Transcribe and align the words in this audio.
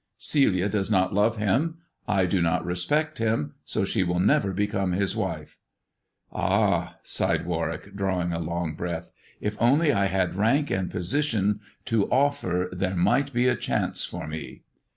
Celia 0.17 0.67
does 0.67 0.89
not 0.89 1.13
love 1.13 1.37
him, 1.37 1.77
I 2.07 2.25
do 2.25 2.41
not 2.41 2.65
respect 2.65 3.19
him, 3.19 3.53
so 3.63 3.85
she 3.85 4.01
will 4.01 4.17
never 4.19 4.51
become 4.51 4.93
his 4.93 5.15
wife."" 5.15 5.59
Ah!" 6.33 6.95
sighed 7.03 7.45
Warwick, 7.45 7.95
drawing 7.95 8.33
a 8.33 8.39
long 8.39 8.73
breath," 8.73 9.11
if 9.49 9.55
only 9.61 9.93
I 9.93 10.07
had 10.07 10.33
rank 10.33 10.71
and 10.71 10.89
position 10.89 11.59
to 11.85 12.09
offer, 12.09 12.67
there 12.71 12.95
might 12.95 13.31
be 13.31 13.47
a 13.47 13.55
chance 13.55 14.03
for 14.03 14.25
me." 14.25 14.63